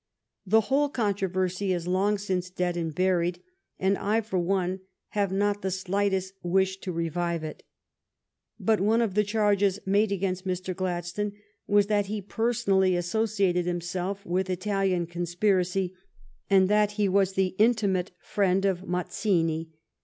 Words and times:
The 0.47 0.61
whole 0.61 0.89
controversy 0.89 1.71
is 1.71 1.85
long 1.87 2.17
since 2.17 2.49
dead 2.49 2.75
and 2.75 2.95
buried, 2.95 3.39
and 3.77 3.99
I, 3.99 4.21
for 4.21 4.39
one, 4.39 4.79
have 5.09 5.31
not 5.31 5.61
the 5.61 5.69
slightest 5.69 6.33
wish 6.41 6.77
to 6.77 6.91
revive 6.91 7.43
it. 7.43 7.61
But 8.59 8.81
one 8.81 9.03
of 9.03 9.13
the 9.13 9.23
charges 9.23 9.79
made 9.85 10.11
against 10.11 10.47
Mr. 10.47 10.75
Gladstone 10.75 11.33
was 11.67 11.85
that 11.85 12.07
he 12.07 12.19
personally 12.19 12.95
associated 12.95 13.67
himself 13.67 14.25
with 14.25 14.49
Italian 14.49 15.05
conspir 15.05 15.59
acy, 15.61 15.91
and 16.49 16.67
that 16.67 16.93
he 16.93 17.07
was 17.07 17.33
the 17.33 17.53
intimate 17.59 18.09
friend 18.23 18.65
of 18.65 18.87
Mazzini. 18.87 19.69